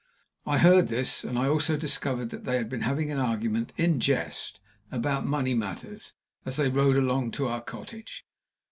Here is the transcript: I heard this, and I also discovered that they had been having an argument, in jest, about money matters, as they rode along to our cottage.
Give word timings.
I 0.47 0.57
heard 0.57 0.87
this, 0.87 1.23
and 1.23 1.37
I 1.37 1.47
also 1.47 1.77
discovered 1.77 2.31
that 2.31 2.43
they 2.43 2.57
had 2.57 2.69
been 2.69 2.81
having 2.81 3.11
an 3.11 3.19
argument, 3.19 3.71
in 3.77 3.99
jest, 3.99 4.59
about 4.91 5.27
money 5.27 5.53
matters, 5.53 6.13
as 6.43 6.55
they 6.57 6.69
rode 6.69 6.95
along 6.95 7.33
to 7.33 7.47
our 7.47 7.61
cottage. 7.61 8.25